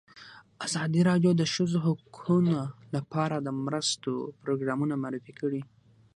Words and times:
ازادي 0.65 1.01
راډیو 1.09 1.31
د 1.35 1.37
د 1.41 1.43
ښځو 1.53 1.77
حقونه 1.85 2.57
لپاره 2.95 3.35
د 3.39 3.47
مرستو 3.65 4.11
پروګرامونه 4.41 4.93
معرفي 5.03 5.33
کړي. 5.39 5.61